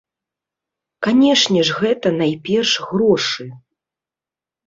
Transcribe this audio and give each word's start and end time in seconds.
Канешне 1.07 1.59
ж 1.67 1.75
гэта, 1.81 2.07
найперш, 2.21 2.71
грошы. 2.93 3.45